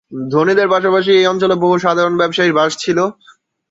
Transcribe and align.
ধনীদের 0.31 0.67
পাশাপাশি 0.73 1.09
এই 1.13 1.25
অঞ্চলে 1.27 1.55
বহু 1.63 1.75
সাধারণ 1.85 2.13
ব্যবসায়ীর 2.17 2.57
বাস 2.59 2.71
ছিল। 2.77 2.97